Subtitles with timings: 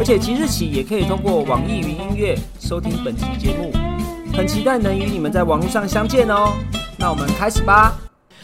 [0.00, 3.70] 而且即日起也可以通过网易云音乐收听本期节目，
[4.32, 6.56] 很期待能与你们在网络上相见哦。
[6.98, 8.00] 那我们开始吧。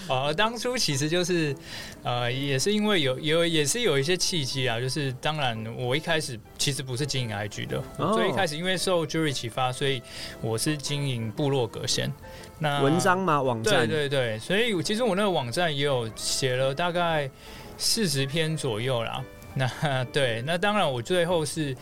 [0.06, 1.56] 呃，当初其实就是，
[2.02, 7.82] 呃，也是因为有有也是有一些契机啊，就是当然我一开始其实不是经营 IG 的，
[8.14, 10.02] 最一开始因为受 Jury 启发，所以
[10.42, 12.12] 我是经营部落格先。
[12.58, 13.40] 那文章嘛？
[13.40, 13.88] 网站？
[13.88, 17.30] 对对对，所以其实我那个网站也有写了大概
[17.78, 19.24] 四十篇左右啦。
[19.80, 21.74] 那对，那当然我最后是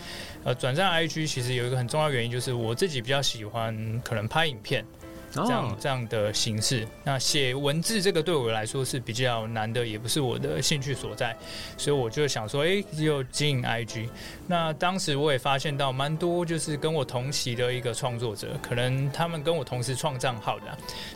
[0.44, 4.84] 呃转战 IG，其实有一个很重要原因就是我自己比较喜欢可能拍影片。
[5.34, 11.36] 这样这样的形式，那写文字这个对我来说是比较难的，也不是我的兴趣所在，
[11.76, 14.08] 所以我就想说，哎，就经营 IG。
[14.46, 20.66] 那当时我也发现到蛮多，就是跟我同期的一个创作者，可能他们跟我同时创账号的，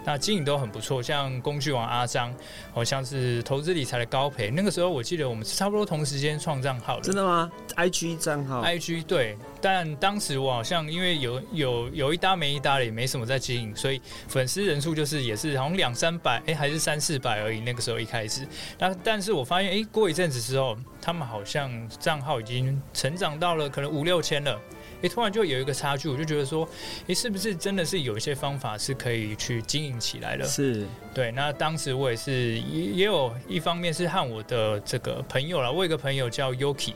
[0.05, 2.35] 那经营都很不错，像工具王阿张，
[2.73, 4.51] 好像是投资理财的高培。
[4.51, 9.37] 那个时候我记得我们是差不多同时间创账号的，真的吗？IG 账号？IG 对。
[9.61, 17.61] 但当时我好像因为有有有一搭没一搭的，也没什么在经营，所以粉丝人数就是也是好像两三百，哎，还是三四百而已。
[17.61, 18.47] 那个时候一开始，
[18.79, 24.61] 那但是我发现，哎，过一阵子之后，他们好像账号已经成长到了可能五六千了，
[25.03, 26.69] 哎，突然就有一个差距，我就觉得说，
[27.07, 30.45] 哎，是不是真的是有一些方法是可以去经营起来的？
[30.45, 31.31] 是对。
[31.33, 36.95] 那当时我也是也也有一方面是和我的这个朋友了，我有一个朋友叫 Yuki。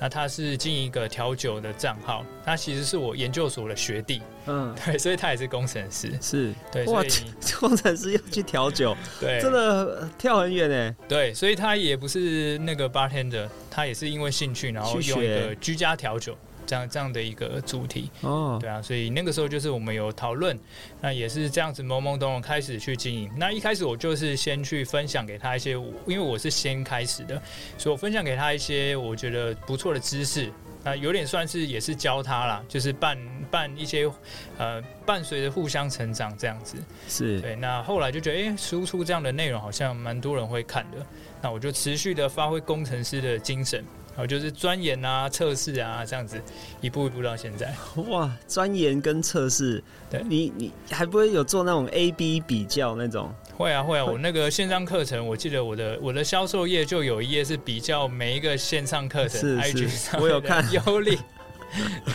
[0.00, 7.08] 那他是经营一个调酒的账号，他其实是我研究所的学弟，嗯， 对，所以他也是工程师，是对，所以
[7.58, 16.36] 工程师要去调酒，对，真的跳很远呢，对，所以他也不是那个 bartender，他也是因为兴趣，然后用一个居家调酒。
[16.68, 20.56] 这样这样的一个主题哦，对啊，所以那个时候就是我们有讨论，
[21.00, 23.30] 那也是这样子懵懵懂懂开始去经营。
[23.34, 27.40] 那一开始我就是先去分享给他一些，因为我是先开始的，
[27.78, 30.52] 所以我分享给他一些我觉得不错的知识，
[30.84, 33.18] 那有点算是也是教他啦，就是伴
[33.50, 34.10] 伴一些
[34.58, 36.76] 呃伴随着互相成长这样子。
[37.08, 40.98] 是对，那后来就觉得哎，输出这样的内容好像蛮多人会看的，
[41.40, 43.82] 那我就持续的发挥工程师的精神。
[44.18, 46.42] 然后就是钻研啊、测试啊，这样子
[46.80, 47.72] 一步一步到现在。
[48.08, 49.80] 哇，钻研跟测试，
[50.10, 53.32] 对你你还不会有做那种 A B 比较那种？
[53.56, 61.16] 会啊会啊，我那个线上课程，我记得我的我的销售页就有一页是比较每一个线上课程，IG 上我有看 优劣，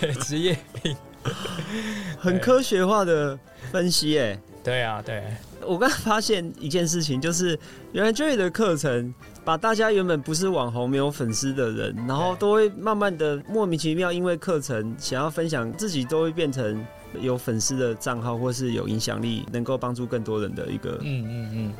[0.02, 0.94] 对职业病，
[2.20, 3.40] 很科学化的
[3.72, 4.38] 分析诶。
[4.62, 5.24] 对啊对，
[5.66, 7.58] 我刚发现一件事情，就是
[7.94, 9.14] 原来 Joy 的课程。
[9.46, 16.86] 把大家原本不是网红、没有粉丝的人，然后都会慢慢的莫名其妙，因为课程想要分享自己，都会变成
[17.20, 20.98] 有粉丝的账号，或是有影响力，能够帮助更多人的一个。
[21.02, 21.74] 嗯嗯嗯，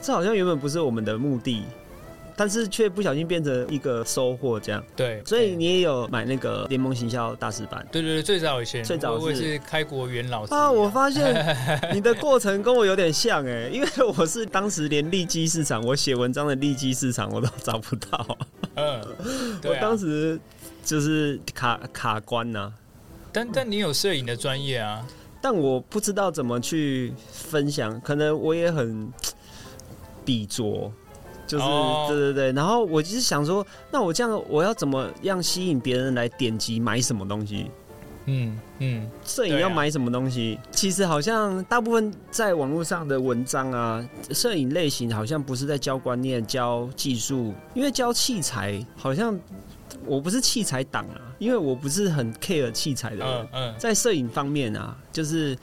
[0.00, 1.64] 这好像原本不是我们的目的。
[2.36, 10.70] 但是却不小心变成一个收获，这样对，所以你也有买那个联盟行销大师版，对对对，最早以前最早是开国元老师啊。
[10.70, 11.56] 我发现
[11.92, 18.38] 你的过程跟我有点像哎，因为我是当时连利基市场，我写文章的利基市场我都找不到，
[18.76, 19.00] 嗯，
[19.64, 20.38] 我当时
[20.84, 22.72] 就是卡卡关呐。
[23.32, 25.06] 但但你有摄影的专业啊，
[25.40, 29.12] 但我不知道怎么去分享，可能我也很
[30.24, 30.92] 笔拙。
[31.52, 31.64] 就是
[32.08, 37.70] 对对对，然后我就是想说，那我这样我要怎么样吸引别人来点击买什么东西？
[38.24, 40.58] 嗯嗯，摄影要买什么东西？
[40.70, 49.38] 其实好像大部分在网络上的文章啊，摄影类型好像不是在教观念、教技术，因为教器材好像
[50.06, 53.26] 我不是器材党啊，因为我不是很 care 器材的人。
[53.26, 55.56] 嗯嗯，在摄影方面啊，就是。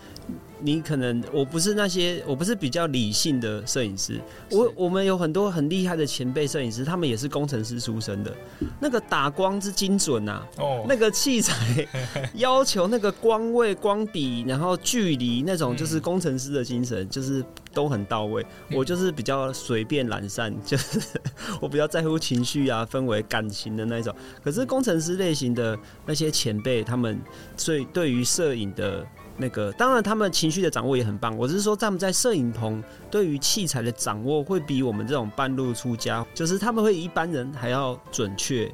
[0.62, 4.20] 你可能我不是那些，我不是比较理性的摄影师。
[4.52, 8.36] 我我们有很多很厉害的前辈摄影师，他们也是工程师出身的。
[8.80, 11.88] 那个打光之精准呐，哦，那个器材
[12.36, 18.46] 要求那个光位、光比，然后距离那种，就是工程师的精神，就是都很到位。
[18.72, 21.00] 我就是比较随便懒散，就是
[21.62, 24.14] 我比较在乎情绪啊、氛围、感情的那种。
[24.44, 27.20] 可是工程师类型的那些前辈，他们
[27.56, 29.06] 最对于摄影的。
[29.42, 31.36] 那个当然，他们情绪的掌握也很棒。
[31.38, 38.70] 我只是说，他们在摄影棚对于器材的掌握，会比我们这种半路出家，就是他们会一般人还要准确。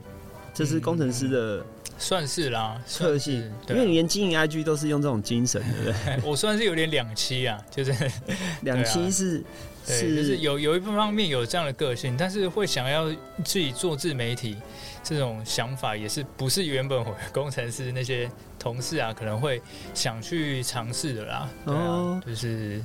[0.53, 1.63] 这是工程师的
[1.97, 6.19] 算是啦，特性，因为你连经营 IG 都是用这种精神，对不对？
[6.29, 7.93] 我算是有点两期啊，就是
[8.63, 9.43] 两期是
[9.93, 13.07] 是就是有有一方面有这样的个性，但是会想要
[13.43, 14.57] 自己做自媒体
[15.03, 19.61] 这种想法，也是不是原本我工程师那些同事啊可能会
[19.93, 21.49] 想去尝试的啦。
[21.65, 22.81] 哦，就是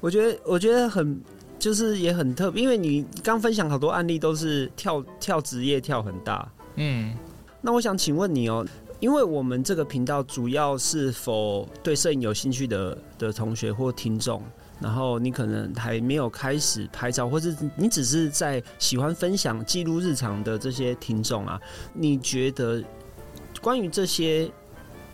[0.00, 1.20] 我觉得我觉得很
[1.58, 7.14] 就是也很特别，因为你刚分享好多案例都是跳跳职业跳很大，嗯。
[7.60, 8.64] 那我想请问你哦，
[9.00, 14.40] 因为我们这个频道主要是否对摄影有兴趣的的同学或听众，
[14.80, 21.60] 然后你可能还没有开始拍照，或是你只是在喜欢分享记录日常的这些听众啊，
[21.92, 22.82] 你觉得
[23.60, 24.50] 关于这些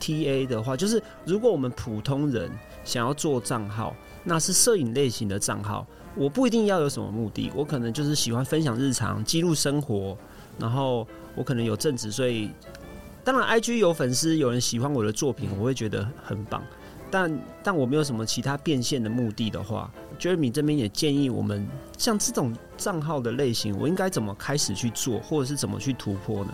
[0.01, 2.51] TA 的话，就是如果我们普通人
[2.85, 10.17] 想要做账号，那是摄影类型的账号，我不一定要有什么目的，我可能就是喜欢分享日常、记录生活，
[10.59, 11.07] 然后。
[11.37, 12.49] 我可能有正职，所以
[13.25, 16.63] 当然，IG 有粉丝，有人喜欢我的作品，我会觉得很棒。
[17.15, 19.89] 但但我没有什么其他变现的目的的话
[20.19, 21.65] ，Jeremy 这边也建议我们，
[21.97, 26.53] 像这种账号的类型，我应该怎么开始去做，或者是怎么去突破呢？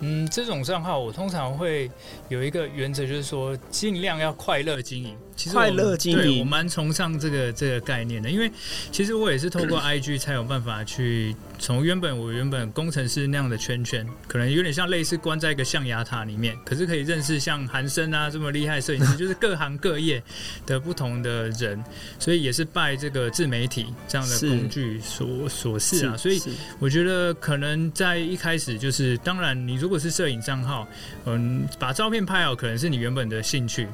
[0.00, 1.88] 嗯，这种账号我通常会
[2.28, 5.16] 有一个原则，就是说尽量要快乐经营。
[5.36, 8.50] 其实快乐经营，我蛮崇尚这个这个概念的，因为
[8.90, 20.22] 其实我也是透过 IG 才有办法去从原本我原本工程师那样的圈圈，可能有点像类似关在一个象牙塔里面，可是可以认识像韩生啊这么厉害摄影师，就是各行各业
[20.64, 21.84] 的不同的人，
[22.18, 26.16] 所以也是拜这个自媒体这样的工具所所赐啊。
[26.16, 26.40] 所以
[26.78, 30.88] 我觉得可能在一开始就是，当然你如果是摄影账号，
[31.26, 33.86] 嗯，把照片拍好，可能是你原本的兴趣。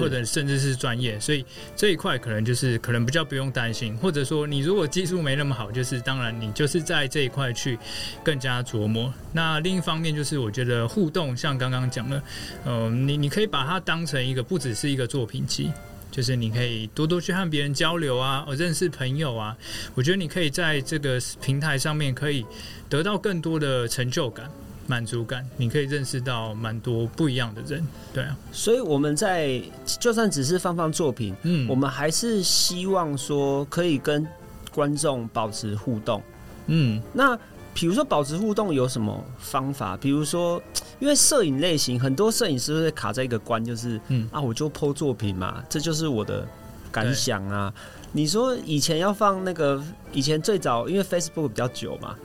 [0.00, 1.44] 或者甚至是专业，所以
[1.76, 7.78] 这一块可能就是可能比较不用担心，或者说你如果技术没那么好，就是当然你就是在这一块去
[8.22, 9.12] 更加琢磨。
[9.32, 12.22] 那另一方面就是我觉得互动，像刚刚讲的，
[12.64, 15.70] 嗯，你你可以把它当成一个不只是一个作品集，
[16.10, 19.56] 就是你可以多多去和别人交流啊，我认识朋友啊，
[19.94, 22.44] 我觉得你可以在这个平台上面可以
[22.88, 24.50] 得到更多的成就感。
[24.88, 28.34] 满足感，你可以认识到蛮多不一样的人，对啊。
[28.50, 29.62] 所以我们在
[30.00, 34.26] 就算只是放放作品，嗯，我们还是希望说可以跟
[34.74, 36.22] 观众保持互动，
[36.68, 37.02] 嗯。
[37.12, 37.38] 那
[37.74, 39.94] 比如说保持互动有什么方法？
[39.94, 40.60] 比如说，
[40.98, 46.48] 因为摄影类型，很多摄影师会卡在一个关，就是嗯啊，我就剖作品嘛，这就是我的
[46.90, 47.70] 感想啊。
[48.12, 52.16] 你说以前要放那个，以前最早因为 Facebook 比较久嘛。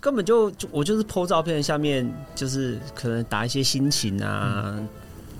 [0.00, 4.76] 根本就就我就是 po 照片，下面就是可能打一些心情啊，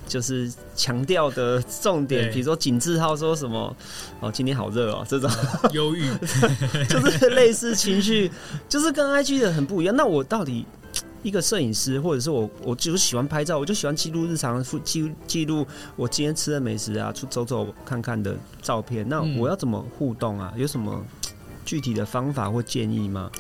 [0.06, 3.74] 就是强调的重点，比如说景字号说什么
[4.20, 5.30] 哦，今天好热哦，这种
[5.72, 6.06] 忧郁，
[6.88, 8.30] 就是类似情绪，
[8.68, 9.96] 就是跟 IG 的很不一样。
[9.96, 10.66] 那我到底
[11.22, 15.66] 一个摄影师，或者是我，我就是喜欢拍照，我就喜欢记录日常，记记录
[15.96, 19.08] 我今天吃的美食啊，出走走看看的照片。
[19.08, 20.52] 那我要怎么互动啊？
[20.56, 21.00] 有什么
[21.64, 23.30] 具体的方法或建议吗？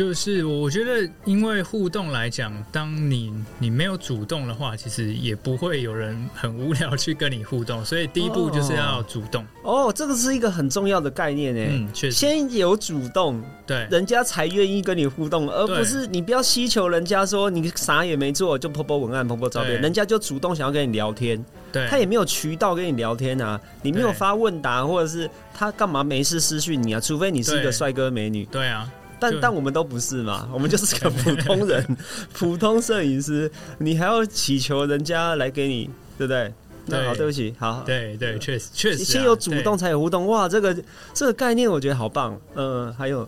[0.00, 7.84] 就是我觉得，因为互动来讲，当你你没有主动的话，其实也不会有人很无聊去跟你互动。
[7.84, 9.44] 所以第一步就是要主动。
[9.62, 11.68] 哦，这个是一个很重要的概念诶。
[11.72, 21.44] 嗯，确实，先有主动，对，人家才愿意跟你互动，而不是你不要希求人家说你啥也没做就泼泼文案、泼泼照片，人家就主动想要跟你聊天。
[21.70, 26.98] 对，他也没有渠道跟你聊天啊，你没有发问答，或者是他干嘛没事私讯你啊？
[26.98, 28.46] 除非你是一个帅哥美女。
[28.46, 28.90] 对啊。
[29.20, 31.96] 但但我们都不是嘛，我们就是个普通人，
[32.32, 36.52] 普通摄影师，你还要祈求人家来给你，对不对？
[36.90, 40.76] 那好，对不起，好，对对，确实确实，先有主动才有互动，哇，这个
[41.14, 43.26] 这个概念我觉得好棒，呃，还有。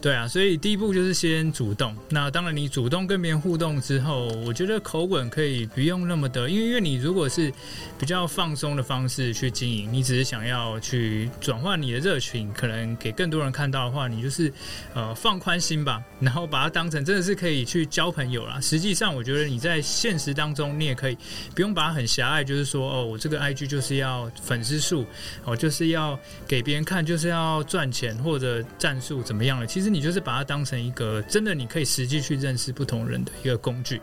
[0.00, 1.96] 对啊，所以第一步就是先主动。
[2.10, 7.50] 那当然，你主动跟别人互动之后，我觉得口吻可以不用那么的，因为因为你如果是
[7.98, 14.52] 比较放松的方式去经营，你只是想要去转换你的热情，可能给更多人看到的话，你就是
[14.92, 18.60] 呃放宽心吧，然后把它当成真的是可以去交朋友啦。
[18.60, 21.16] 实际上，我觉得你在现实当中，你也可以
[21.54, 25.06] 不用把它很狭隘，就是说哦，我这个 IG 就是要粉丝数，
[25.44, 29.66] 哦，就是要给别人看，就是要赚钱或者战术怎么样的。
[29.66, 29.94] 其实。
[29.94, 34.00] 你就是把它当成一个真的，你可以实际去认识不同人的一个工具，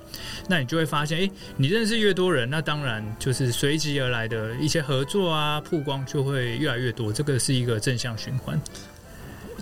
[0.47, 8.57] 那你就会发现，哎，你认识越多人，那当然就是随即而来的一些合作啊、曝光就会越来越多，这个是一个正向循环。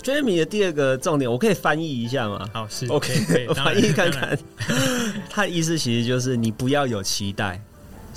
[0.04, 2.48] Jamie 的第二个重点，我可以翻译一下吗？
[2.54, 4.38] 好，是 OK，我 翻译看看。
[5.32, 7.60] 他的意思其实就是你不要有期待，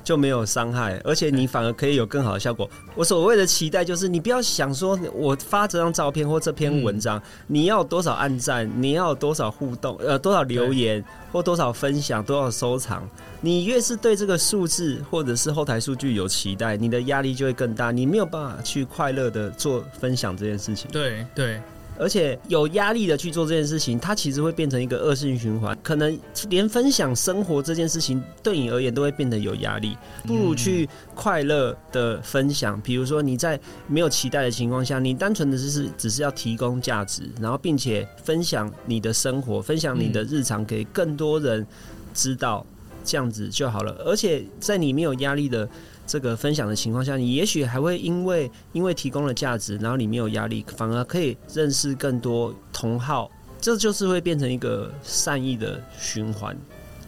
[0.04, 2.68] 就没有伤害，而且你反而可以有更好的效果。
[2.94, 13.08] 我所谓的期待就是，你不要想说我发这张照片或这篇文章，你要多少按赞，你要多少互动，呃，多少留言或多少分享，多少收藏。
[13.40, 20.90] 你越是对这个数字或者是后台数据有期待，你的压力就会更大，你没有办法去快乐的做分享这件事情。
[20.90, 21.60] 对对。
[21.98, 25.76] 而且有压力的去做这件事情，它其实会变成一个恶性循环。
[25.82, 26.18] 可能
[26.48, 29.96] 连分享生活这件事情对你而言都会变得有压力，
[30.26, 32.80] 不如去快乐的分享。
[32.80, 41.66] 比如说你在没有期待的情况下，你单纯的就是只是要提供价值，然后并且分享你的生活，分享你的日常给更多人
[42.14, 42.64] 知道，
[43.04, 43.92] 这样子就好了。
[44.04, 45.68] 而且在你没有压力的。
[46.04, 53.30] 这个分享的情况下，你也许还会因为因为提供了价值，然后你没有压力，反而可以认识更多同好，
[53.60, 56.54] 这就是会变成一个善意的循环。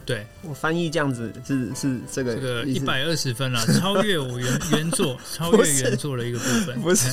[0.06, 6.80] 对我翻译这样子是是这个这个一百二十分了， 超越我原原作，超越原作的一个部分。
[6.80, 7.08] 不是，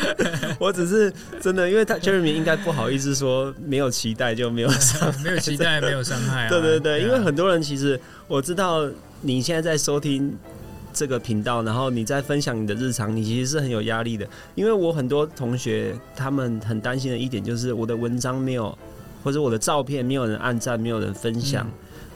[0.60, 6.48] 我只是真的，因为他 Jeremy 应该不好意思说没有期待就没有 伤，没有期待没有伤害。
[6.48, 8.88] 对对对，因为很多人其实我知道
[9.22, 10.36] 你现在在收听。
[10.90, 14.26] 这个频道，然后你在分享你的日常，你其实是很有压力的。
[14.56, 18.76] 因为我很多同学他们很担心的一点就是我的文章没有，
[19.22, 21.66] 或者我的照片没有人按赞，没有人分享，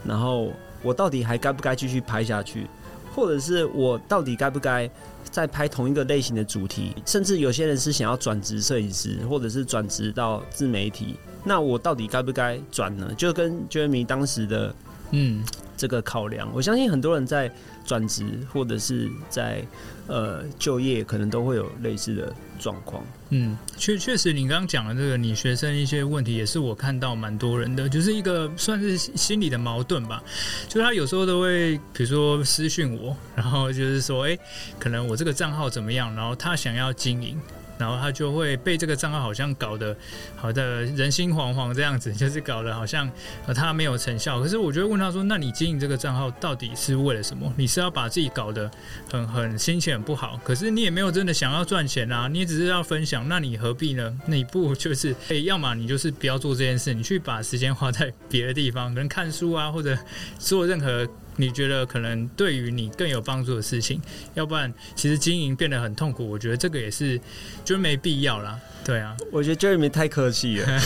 [0.05, 2.67] 然后我到底还该不该继续拍下去？
[3.15, 4.89] 或者是我到底该不该
[5.29, 6.95] 再拍同一个类型的主题？
[7.05, 13.13] 甚至有些人是想要转职摄影师，或者是转职到自媒体，那我到底该不该转呢？
[13.15, 14.75] 就跟 Jeremy 当时的
[15.11, 15.43] 嗯
[15.77, 17.51] 这个考量，我相信很多人在。
[17.85, 19.61] 转职或者是在
[20.07, 23.05] 呃就业，可能都会有类似的状况。
[23.31, 30.23] 嗯，确确实，你刚刚讲的这个，你学生一些问题，也是我看到蛮多人的，就是一个算是心理的矛盾吧。
[30.69, 34.39] 就他有时候都会，比如说私讯我，然后就是说，哎，
[34.79, 37.37] 可能我这个账号怎么样，然后他想要经营。
[37.83, 39.93] 然后他就会被这个账号好像搞得
[40.37, 43.11] 好的人心惶惶这样子， 就是搞得好像
[43.45, 44.39] 呃他没有成效。
[44.39, 47.53] 可是我就会问他说：“那你经营这个账号到底是为了什么？
[47.57, 48.71] 你是要把自己搞得
[49.11, 50.39] 很很心情很不好？
[50.45, 54.17] 可是你也没有真的想要赚钱啊，你只是要分享，那你何必呢？
[54.25, 59.97] 那 你不就是诶，要么你就是不要做这件事，你去把时间花在别的地方，可能看书啊，或者
[60.39, 64.01] 做任何。”你觉得可能对于你更有帮助的事情，
[64.33, 66.29] 要不然其实经营变得很痛苦。
[66.29, 67.19] 我觉得这个也是，
[67.65, 68.59] 就没必要啦。
[68.85, 70.81] 对啊，我觉得 Jeremy 太客气了，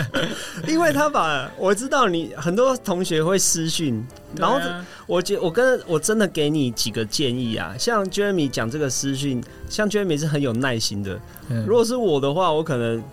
[0.66, 4.02] 因为他把我知道你很多同学会私讯，
[4.34, 4.58] 然后
[5.06, 7.76] 我觉我跟我真的给你几个建议啊。
[7.78, 11.20] 像 Jeremy 讲这个私讯，像 Jeremy 是很有耐心的。
[11.66, 13.04] 如果是我的话，我可能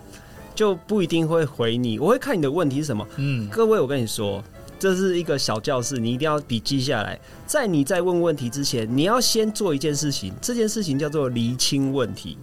[0.54, 3.06] 就不一定会回你，我会看你的问题是什么。
[3.16, 4.42] 嗯，各位，我跟你说。
[4.80, 7.20] 这是一个小教室，你一定要笔记下来。
[7.46, 12.38] 在你在问问题之前，你要先做一件事情，这件事情叫做厘清问题。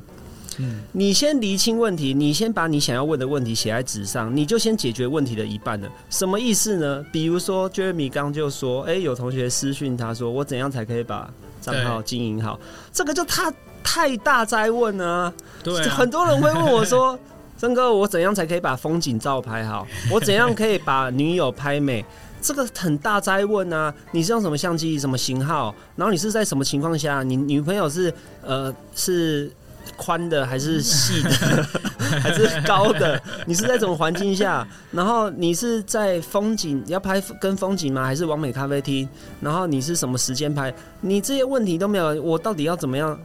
[0.59, 5.89] 嗯，你先厘清问题，你先把你想要问的问题写在纸上，你就先解决问题的一半了。
[6.09, 7.03] 什么意思呢？
[7.11, 11.29] 比如说，Jeremy 刚就说，哎，有同学私讯他说，我怎样才可以把
[11.59, 12.59] 账号经营好？
[12.91, 13.53] 这个就他
[13.83, 15.31] 太大灾问啊！
[15.63, 17.17] 对，很多人会问我说，
[17.57, 19.87] 曾哥，我怎样才可以把风景照拍好？
[20.11, 22.03] 我怎样可以把女友拍美？
[22.47, 23.93] 这个很大灾问啊！
[24.13, 25.75] 你是用什么相机、什么型号？
[25.97, 27.21] 然后你是在什么情况下？
[27.21, 29.51] 你女朋友是呃是
[29.97, 31.29] 宽的还是细的
[32.23, 33.21] 还是高的？
[33.45, 34.65] 你是在什么环境下？
[34.91, 38.05] 然后你是在风景要拍跟风景吗？
[38.05, 39.09] 还是完美咖啡厅？
[39.41, 40.73] 然后你是什么时间拍？
[41.01, 43.19] 你这些问题都没有，我到底要怎么样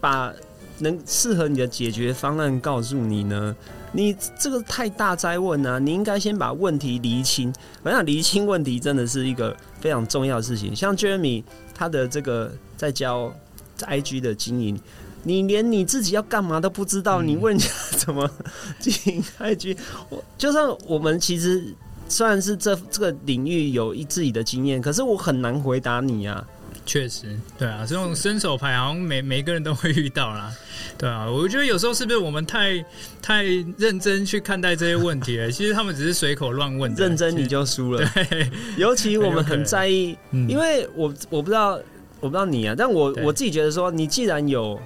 [0.00, 0.32] 把
[0.78, 3.54] 能适合你的解决方案告诉你呢？
[3.96, 5.78] 你这个太大灾问啊！
[5.78, 7.50] 你应该先把问题厘清。
[7.82, 10.76] 我想厘清问题真的是一个非常重要的事情。
[10.76, 11.42] 像 Jeremy
[11.74, 13.32] 他的这个在教
[13.78, 14.78] IG 的经营，
[15.22, 18.30] 你连你自己要干嘛都不知道，你问人家怎么
[18.78, 19.78] 经营 IG？
[20.10, 21.74] 我就算我们其实
[22.06, 26.46] 虽然是这这个领域有一自己的经验，可是我很难回答你啊。
[26.86, 30.50] 确实，对啊，这种伸手牌好像每每个人都会遇到啦。
[30.96, 32.82] 对啊，我觉得有时候是不是我们太
[33.20, 33.42] 太
[33.76, 35.50] 认真去看待这些问题了？
[35.52, 38.08] 其实他们只是随口乱问，认真你就输了。
[38.14, 40.16] 对，尤其我们很在意，
[40.48, 41.72] 因为我我不知道
[42.20, 44.80] 我不知道你啊，但我我自己觉得说，你既然有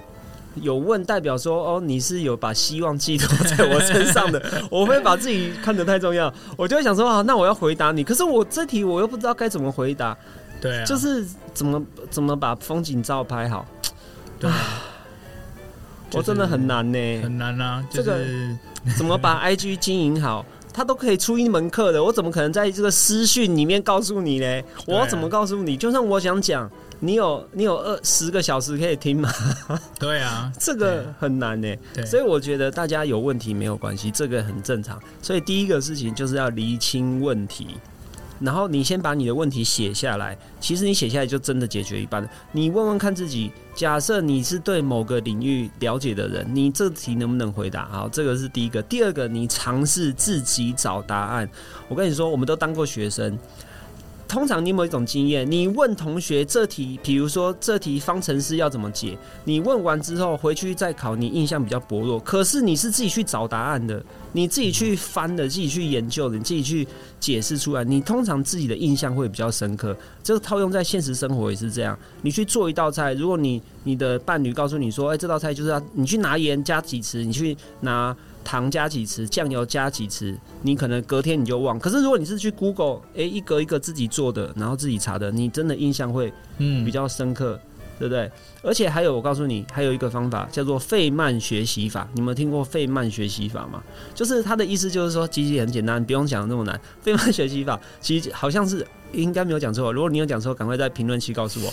[0.55, 10.17] 有问，代表说哦，你是有把希望寄托在我身上的，我会把自己看得太重要，我就会想说啊，那我要回答你，可是我这题我又不知道该怎么回答。
[10.61, 13.65] 对，就是怎么怎么把风景照拍好。
[14.39, 14.49] 对，
[16.13, 17.83] 我真的很难呢，很难啊。
[17.89, 18.19] 这个
[18.95, 22.03] 怎么把 IG 经营好，他都可以出一门课的。
[22.03, 24.63] 我怎么可能在这个私讯里面告诉你嘞？
[24.85, 25.75] 我要怎么告诉你？
[25.75, 29.31] 就算我想讲，你有你有二十个小时可以听吗？
[29.99, 31.75] 对啊， 这个很难呢。
[32.05, 35.01] 所以我觉得大家有问题没有关系，这个很正常。
[35.21, 37.77] 所以第一个事情就是要厘清问题。
[38.41, 42.29] 然后你先把你的问题写下来，其实你写下来就真的解决一半了。
[42.51, 47.85] 你问问看自己，假设你是对某个领域了解的人，你这题能不能回答？
[47.85, 48.81] 好，这个是第一个。
[48.81, 51.49] 第二个，你尝试自己找答案。
[51.87, 53.37] 我跟你说，我们都当过学生。
[54.31, 55.45] 通常你有没有一种经验？
[55.51, 59.17] 你问同学这题，比如说这题方程式要怎么解？
[59.43, 62.17] 你问完之后回去再考，你印象比较薄弱。
[62.21, 66.87] 可是你是自己去找答案的，你自己去翻的，自己去研究的，你自己去
[67.19, 69.93] 解释出来，你通常自己的印象会比较深刻。
[70.23, 71.99] 这个套用在现实生活也是这样。
[72.21, 81.79] 你去做一道菜，如果你你的伴侣告诉你说：“哎，这道菜就是要你去拿盐加几匙，你去拿。”糖加几匙，酱油加几匙，你可能隔天你就忘。
[81.79, 87.59] 可是如果你是去 Google，哎，一格一个自己做的，然后自己查的，你真的印象会嗯比较深刻，
[87.97, 88.31] 对不对？
[88.63, 92.07] 而且还有，我告诉你，还有一个方法叫做费曼学习法。
[92.13, 93.81] 你们听过费曼学习法吗？
[94.13, 96.79] 就是他的意思就是说，其实很简单，不用讲那么难。
[97.01, 99.91] 费曼学习法其实好像是应该没有讲错。
[99.91, 101.71] 如果你有讲错，赶快在评论区告诉我。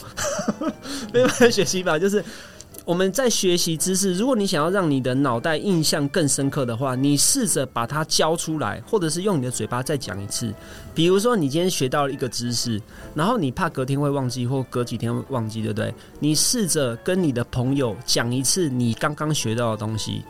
[1.12, 2.24] 费曼学习法就是。
[2.88, 10.50] 我们在学习知识，如果你想要让你的脑袋印象更深刻的话，你试着把它教出来，或者是用你的嘴巴再讲一次。
[10.94, 12.80] 比如说，你今天学到了一个知识，
[13.14, 15.94] 然后你怕隔天会忘记，或隔几天会忘记，对不对？
[16.18, 20.22] 你试着跟你的朋友讲一次你刚刚学到的东西。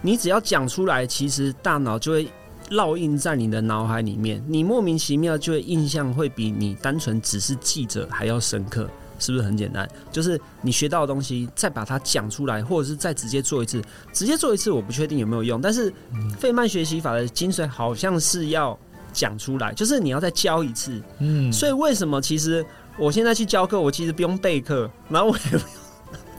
[0.00, 2.28] 你只要讲出来，其实大脑就会
[2.70, 8.88] 烙印在你的脑海里面，你莫名其妙就会印象会比你单纯只是记着还要深刻。
[9.18, 9.88] 是不是很简单？
[10.10, 13.82] 就是你学到的东西，再把它讲出来，或者是再直接做一次。
[14.12, 15.60] 直接做一次，我不确定有没有用。
[15.60, 15.92] 但是
[16.38, 18.78] 费曼学习法的精髓好像是要
[19.12, 21.00] 讲出来，就是你要再教一次。
[21.18, 22.64] 嗯，所以为什么其实
[22.98, 25.60] 我现在去教课，我其实不用备课，然后我也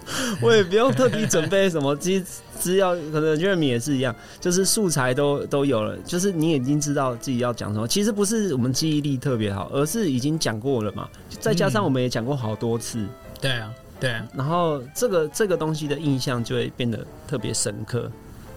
[0.42, 2.24] 我也不用特地准备什么资
[2.58, 7.88] 资料，可能 Jeremy 也是一样，就是素材都都有了，就是你已经知道自己要讲什么。
[7.88, 11.08] 其实不是我们记忆力特别好，而是已经讲过了嘛。
[11.40, 13.06] 再加上我们也讲过好多次，
[13.40, 14.28] 对啊，对啊。
[14.34, 18.12] 然后这个这个东西的印象就会变得特别深刻。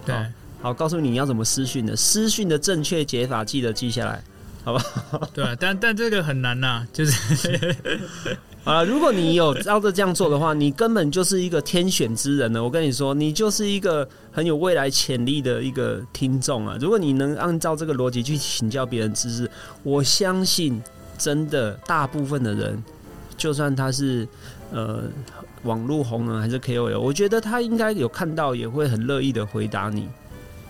[0.05, 0.15] 对，
[0.61, 4.21] 好，告诉你要怎么私讯的，私讯的正确解法记得记下来，
[4.63, 4.83] 好吧？
[5.33, 7.75] 对，但但这个很难呐，就是。
[8.63, 12.63] 啊，如果你有照着这样做的话，你根本就是一个天选之人呢。
[12.63, 16.77] 我跟你说，你就是一个很有未来潜力的一个听众啊！
[16.79, 19.49] 如果你能按照这个逻辑去请教别人知识，
[19.81, 20.79] 我相信
[21.17, 22.83] 真的大部分的人，
[23.35, 24.27] 就算他是
[24.71, 25.05] 呃
[25.63, 30.07] 网络红人还是 KOL，我觉得他应该有看到，也会很乐意的回答你。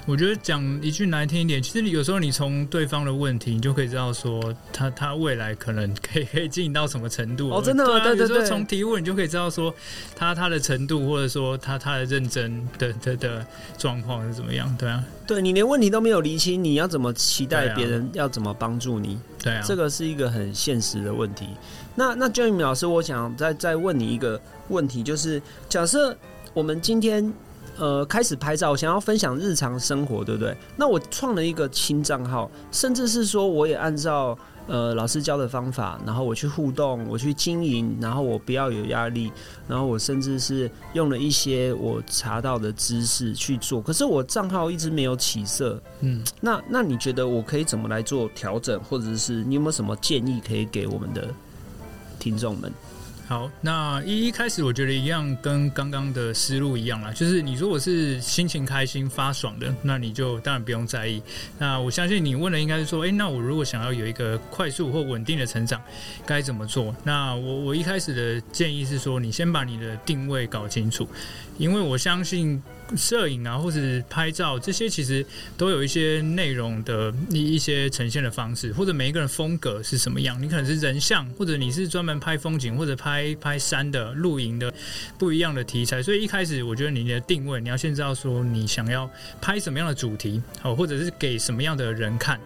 [0.07, 7.51] 我觉得讲一句难听一点，其实有时候你从对方的问题，你就可以知道说他他未来可能可以可以进行到什么程度。
[7.51, 9.73] 哦，真的，对对对，从提问你就可以知道说
[10.15, 13.45] 他他的程度，或者说他他的认真的的的
[13.77, 15.03] 状况是怎么样，对啊。
[15.27, 19.19] 对你连问题都没有理清，你要怎么期待别人要怎么帮助你？
[19.41, 21.45] 对啊，这个是一个很现实的问题。
[21.93, 26.17] 那那 Jamie 老师，我想再再问你一个问题，就是假设
[26.55, 27.31] 我们今天。
[27.77, 30.55] 呃，开始拍照，想要分享日常生活，对不对？
[30.77, 39.31] 那我创了一个新账号，甚至是说，我也按照呃老师教的方法，然后我去互动，我去经营，然后我不要有压力，
[39.67, 43.81] 然后我甚至是用了一些我查到的知识去做。
[43.81, 51.27] 可是我账号一直没有起色，嗯，那那你觉得我可以怎么来做调整，或者是你有没有什么建议可以给我们的
[52.19, 52.71] 听众们？
[53.31, 61.23] 好，那一一开始我觉得一样，跟刚刚的思路一样啦，就是你如果是心情开心发爽的，那你就当然不用在意。
[61.57, 65.81] 那我相信你问的应该是说，哎，那我如果想要有一个快速或稳定的成长，
[66.25, 66.93] 该怎么做？
[67.05, 71.07] 那我我一开始的建议是说，你先把你的定位搞清楚，
[71.57, 72.61] 因为我相信。
[72.97, 80.37] 摄影啊，或者拍照这些，其实都有一些内容的一一些呈现的方式，或者每一个人风格是什么样。
[80.43, 84.73] 你可能是人像，或者你是专门拍风景，或者拍拍山的、露营的，
[85.17, 86.03] 不一样的题材。
[86.03, 89.09] 所以一开始，我觉得你的定位，你要先知道说你想要
[89.39, 92.37] 拍什么样的主题，哦，或者是给什么样的人看。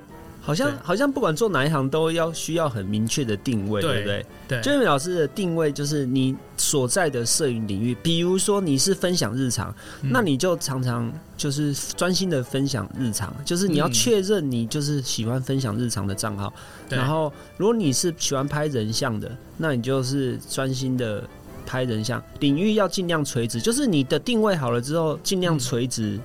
[0.46, 4.26] 好像好像不管做哪一行都要需要很明确的定位，对不对？
[4.48, 16.54] 对，Jamie 老师的定位就是你所在的摄影领域，比如说你是分享日常，那你就常常就是专心的分享日常，就是你要确认你就是喜欢分享日常的账号。
[16.88, 21.28] 然后，如果你是喜欢拍人像的，那你就是专心的
[21.66, 26.20] 拍人像，领域要尽量垂直，就是你的定位好了之后，尽量垂直。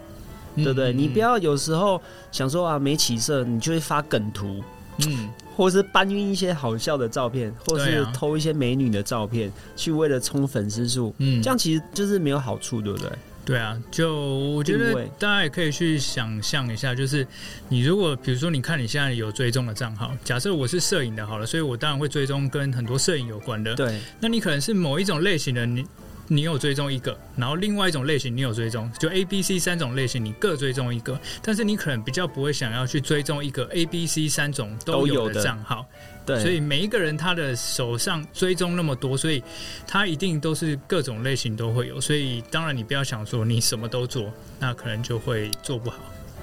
[0.57, 0.93] 对不对？
[0.93, 2.01] 你不要有时候
[2.33, 4.63] 想说啊没起色，你就会发梗图，
[5.07, 13.11] 嗯，或是搬运一些好笑的照片，或是偷一些美女的照片，去为了冲粉丝数，嗯，这样其实就是没有好处，对不对？
[13.43, 17.27] 对啊，就我觉得大家也可以去想象一下，就是
[17.69, 23.75] 你如果比如说你看你现在有追踪的账号，假设我是摄影的，好了，所以我当然会追踪跟很多摄影有关的。
[23.75, 25.85] 对，那你可能是某一种类型的你。
[26.33, 35.85] 你有追踪一个，然后另外一种类型你有追踪，就 A、B、C 三种类型你各追踪一个，但是你可能比较不会想要去追踪一个 A、B、C 三种都有的账号，
[36.25, 39.43] 对，所以每一个人他的手上追踪那么多，所以
[39.89, 45.99] 他一定都是各种类型都会有，所以当然你不要想说你什么都做，那可能就会做不好。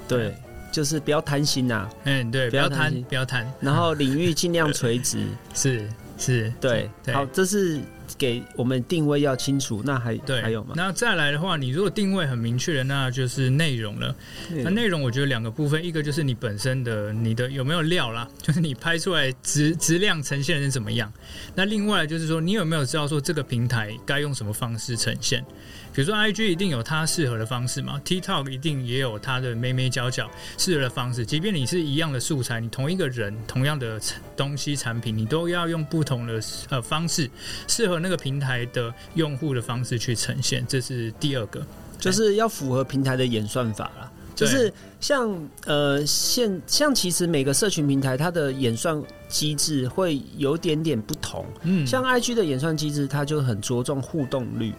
[0.05, 0.35] 对，
[0.69, 7.79] 就是不要贪心呐，嗯，对，不要贪，不要贪，然后领域尽量垂直， 是是，对，好，这是。
[8.17, 10.73] 给我们定位要清楚，那还对还有吗？
[10.75, 14.15] 那再来的话，你如果定位很明确的，那就是内容了。
[14.63, 21.11] 那内容我觉得两个部分，一个就是你本身的你的有没有料啦， 就是你拍出来质质量呈现是怎么样。
[21.55, 25.43] 那另外就是说，你有没有知道说这个平台该用什么方式呈现？
[25.97, 31.25] 比如说，I G 一定有它适合的方式嘛，TikTok 一定也有它的眉眉角角适合的方式。
[31.25, 33.99] 即便你是一样的素材，你同一个人、同样的
[34.35, 37.27] 东西产品，你都要用不同的呃方式，
[37.67, 40.63] 适合那个平台的用户的方式去呈现。
[40.67, 41.65] 这是第二个，
[41.97, 44.11] 就是要符合平台的演算法啦。
[44.35, 51.43] 就是像呃，现像其实每个社群平台它的演算机制会有点点不同。
[51.63, 54.71] 嗯，像 I G 的演算机制，它就很着重互动率。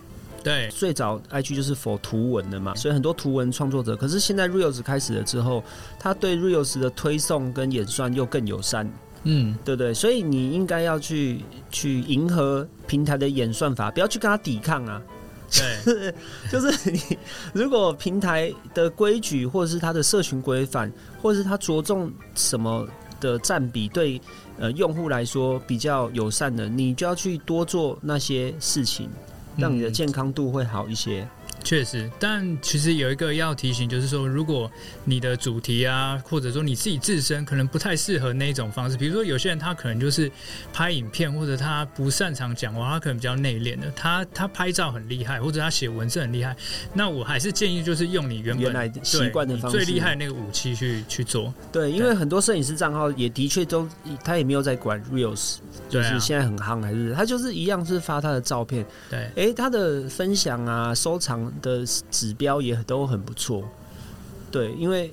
[0.42, 3.96] 对，最早 IG 就是否图文的嘛，所以很多图文创作者。
[3.96, 5.62] 可是现在 Reels 开始了之后，
[5.98, 8.90] 他对 Reels 的推送跟演算又更友善，
[9.24, 9.92] 嗯，对不对？
[9.92, 15.03] 所以你应该要去去迎合平台的演算法，不要去跟他抵抗啊。
[15.51, 16.14] 对，
[16.53, 17.01] 就是你
[17.55, 22.87] 如果平台的规矩，或者是它的社群规范，或者是它着重什么
[23.18, 24.20] 的占比对
[24.59, 29.09] 呃用户来说比较友善的，你就要去多做那些事情。
[29.59, 31.29] 让你的健康度会好一些。
[31.64, 34.71] 确实，但其实有一个要提醒，就是说，如果
[35.05, 40.31] 你的主题啊，或者说你自己自身可能不太适合那一种方式，比如说有些人他可能就是
[40.73, 46.57] 拍影片，或者他不擅长讲话，他可能比较内敛的，他他拍照很厉害，或者他写文字很厉害，
[46.94, 51.53] 那我还是建议就是用你原本来习惯的方式，最厉害那个武器去去做。
[51.71, 53.87] 对，因为很多摄影师账号也的确都
[54.25, 55.57] 他也没有在管 reels，
[55.90, 58.87] 就是现在很夯还是他就是一样是发他的照片。
[59.11, 61.53] 对，哎，他的分享啊，收藏。
[61.59, 63.62] 的指标也都很不错，
[64.51, 65.12] 对，因为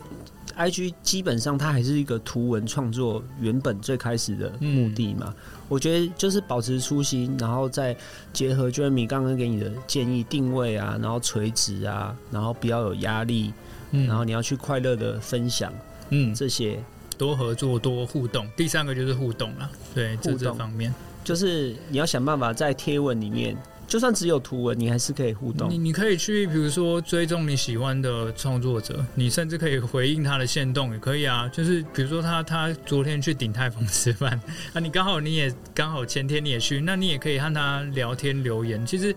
[0.55, 5.33] I G 基本上它还是一个图文创作原本最开始的目的嘛。
[5.67, 7.95] 我觉得就是保持初心，然后再
[8.31, 13.51] 结合 Jeremy 刚刚给你的建议定位啊，然后垂直啊，然后不要有压力，
[13.91, 15.73] 嗯然后你要去快乐的分享，
[16.09, 16.79] 嗯，这些
[17.17, 18.47] 多合作多互动。
[18.55, 23.57] 第三个就是互动啊，对，互动方面就是你要想办法在贴文里面。
[23.87, 25.69] 就算只有图文，你还是可以互动。
[25.69, 31.47] 你你可以去，比如说追踪你喜欢的创作者，你甚至可以回应他的线动，也可以啊。
[31.49, 34.39] 就是比如说他他昨天去鼎泰丰吃饭，
[34.73, 38.83] 啊，你刚好你也刚好前天你也去，那你也可以和他聊天留言。
[38.85, 39.15] 其实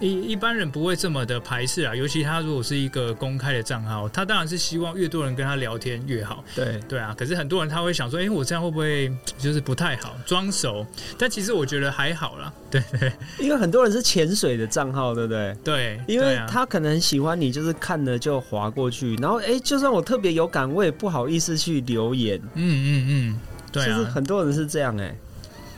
[0.00, 6.44] 一一般人不会这么的排斥啊，尤其他如果是一个公开的账号，他当然是希望越多人跟他聊天越好。
[6.54, 10.86] 对对啊，可是很多人他会想说，哎，我这样会不会就是不太好装熟？
[11.16, 12.52] 但其实我觉得还好啦。
[12.70, 14.09] 对对，因为很多人是。
[14.10, 15.56] 潜水的账号对不对？
[15.62, 22.36] 对，因为他可能喜欢你，就是看了就划过去，然后哎，就算我特别有感，我也不好意思去留言。
[22.54, 25.14] 嗯嗯嗯，对啊，很多人是这样哎，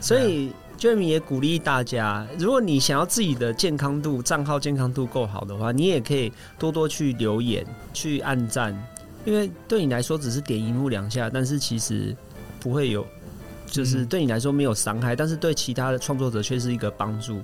[0.01, 8.75] 所以 Jamie 也鼓励大家，如果你想要自己的健康度账号健康度够好的话，你也可以多多去留言、去按赞，
[9.25, 12.15] 因为对你来说只是点一幕两下，但是其实
[12.59, 13.05] 不会有，
[13.67, 17.39] 就是对你来说没有伤害，但是对其他的创作者却是一个帮助。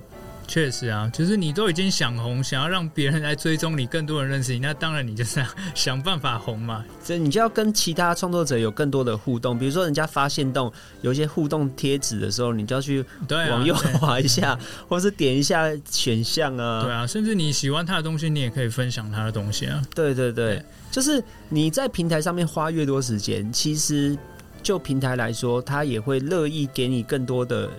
[0.50, 6.84] 确实啊，就是你都已经想红，想要让别人来追踪你，更多人认识你，那当然你就是要 想办法红嘛。
[7.00, 14.58] 所以你就要跟其他创作者有更多的互动，比如说人家发现动有一些互动贴纸的时候，你就要去往右滑一下，
[14.88, 16.82] 或是点一下选项啊。
[16.82, 19.80] 对啊，甚至你喜欢他的东西，你也可以分享他的东西啊。
[19.94, 20.60] 对对对，
[20.90, 24.18] 就是你在平台上面花越多时间，其实
[24.64, 27.70] 就平台来说，他也会乐意给你更多的。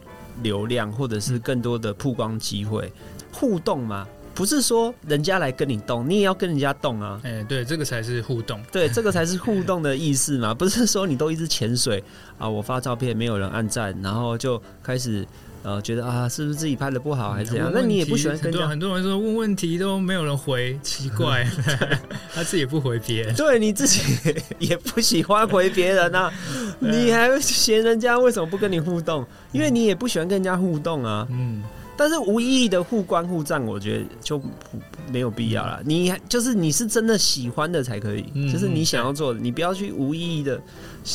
[0.44, 2.92] 流量或者是更多的曝光机会，
[3.32, 7.20] 互动嘛，不是说人家来跟你动，你也要跟人家动啊。
[7.24, 12.04] 哎，对，这个才是互动，对，这个才是互 动的意思嘛，不是说你都一直潜水
[12.38, 15.28] 啊，我发照片没有人按赞，然后就开始
[15.64, 17.72] 呃觉得啊是不是自己拍的不好还是怎样？
[17.74, 21.46] 那你也不喜欢跟很多人家很多人说问问题都没有人回，奇怪，
[22.34, 23.36] 他自己也不回别人。
[23.36, 24.02] 对你自己
[24.60, 26.32] 也不喜欢回别人啊，
[26.80, 29.26] 你还嫌人家为什么不跟你互动？
[29.52, 31.28] 因为你也不喜欢跟人家互动啊。
[31.30, 31.62] 嗯，
[31.98, 34.42] 但是无意义的互关互赞，我觉得就
[35.12, 35.80] 没有必要了。
[35.86, 40.62] 你就是你是真的喜欢的才可以，嗯就是你想要做的，你不要去无意义的。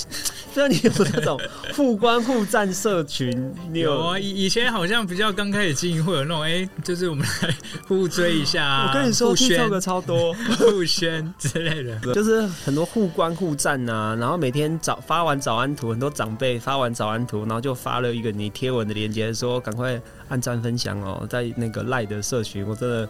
[0.52, 1.38] 虽然你有那种
[1.74, 7.54] 互关互赞社群，你有有啊，以以前好像比较刚开始经营会有那种，哎、就是我们来
[7.86, 12.00] 互追一下、啊， 我跟你说互宣，TikTok 超多， 互宣之类的。
[12.14, 23.08] 就是很多互关互赞啊、然后每天早发完早安图，很多长辈发完早安图，然后就发了一个你贴文的链接，说赶快按赞分享哦，在那个赖的社群，我真的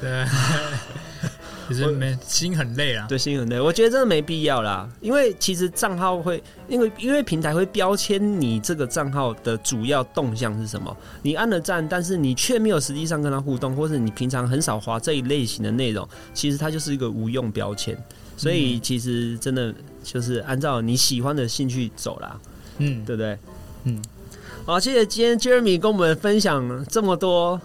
[0.00, 0.26] 对，
[1.68, 3.06] 其 实没心很累啊。
[3.08, 17.96] 对心很累，我觉得真的没必要啦，因为其实账号会，因为因为平台会标签你这个账号的主要动向是什么，你按了赞，但是你却没有实际上跟他互动，或是你平常很少发这一类型的内容，其实它就是一个无用标签，
[18.36, 22.38] 所以其实真的就是按照你喜欢的兴趣走啦，
[22.78, 23.38] 嗯，对不对？
[23.84, 24.02] 嗯，
[24.66, 27.60] 好，谢谢今天 Jeremy 跟我们分享这么多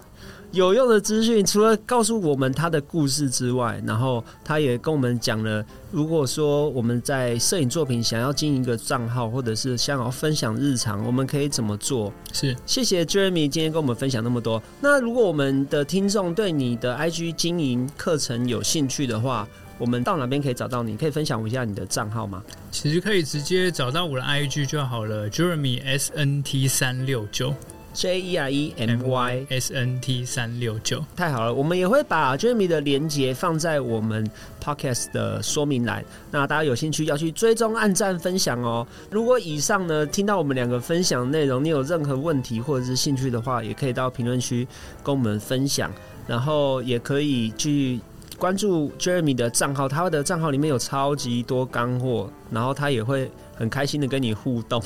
[0.52, 12.12] 有用的资讯，除了告诉我们他的故事之外，然后他也跟我们讲了，如果说我们在摄影作品想要经营一个账号，或者是想要分享日常，我们可以怎么做？
[12.32, 14.62] 是谢谢 Jeremy 今天跟我们分享那么多。
[14.80, 19.48] 那如果我们的听众对你的 IG 经营课程有兴趣的话，
[19.82, 20.96] 我们到哪边可以找到你？
[20.96, 22.40] 可以分享一下你的账号吗？
[22.70, 27.52] 其实可以直接找到我的 IG 就好了，Jeremy S N T 三六九
[27.92, 31.04] J E R E M Y S N T 三六九。
[31.16, 34.24] 太好了，我们也会把 Jeremy 的连接放在我们
[34.62, 38.86] Podcast 的说明栏，那大家有兴趣要去追踪、按赞、分享哦。
[39.10, 44.64] 如果以上呢听到我们两个分享内容，你有任何问题或者是兴趣的话，也可以到评论区
[45.02, 45.90] 跟我们分享，
[46.28, 47.98] 然后也可以去。
[48.42, 54.82] 关注 Jeremy 的账号，他的账号里面有超级多干货，然后他也会很开心的跟你互动。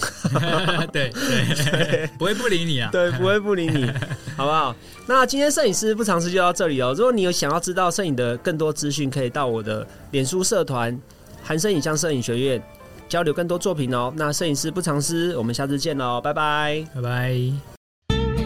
[0.93, 2.91] 对 对， 不会不理你啊。
[2.93, 3.91] 对，不会不理你，
[4.37, 4.77] 好不好？
[5.07, 6.93] 那今天摄影师不尝试就到这里哦。
[6.95, 10.95] 如果你有想要知道摄影的更多资讯，可以到我的脸书社团
[11.43, 12.63] “韩生影像摄影学院”
[13.09, 14.13] 交流更多作品哦。
[14.17, 16.85] 那摄影师不尝试，我们下次见喽，拜拜。
[16.95, 17.35] 拜拜。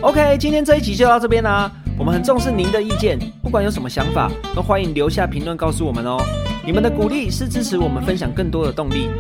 [0.03, 1.69] OK，今天这一集就到这边啦。
[2.01, 6.17] 我们很重视您的意见，不管有什么想法，都欢迎留下评论告诉我们哦。
[6.65, 9.11] 你们的鼓励是支持我们分享更多的动力，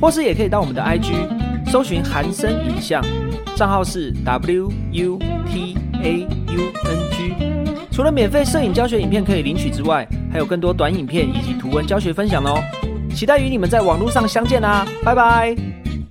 [0.00, 1.12] 或是也可以到我们的 IG
[1.66, 3.04] 搜寻韩生影像，
[3.56, 7.34] 账号是 W U T A U N G。
[7.90, 12.62] 除了免费摄影教学影片可以领取之外，还有更多短影片以及图文教学分享哦。
[13.12, 15.79] 期待与你们在网络上相见啦，拜拜。